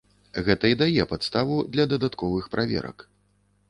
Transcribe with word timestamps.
Гэта 0.47 0.71
і 0.73 0.77
дае 0.81 1.03
падставу 1.13 1.61
для 1.77 1.87
дадатковых 1.95 2.53
праверак. 2.57 3.11